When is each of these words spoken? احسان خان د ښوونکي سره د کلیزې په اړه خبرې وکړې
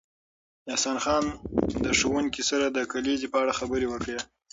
احسان 0.71 0.97
خان 1.03 1.25
د 1.83 1.85
ښوونکي 1.99 2.43
سره 2.49 2.65
د 2.69 2.77
کلیزې 2.91 3.27
په 3.33 3.37
اړه 3.43 3.57
خبرې 3.59 3.87
وکړې 3.89 4.17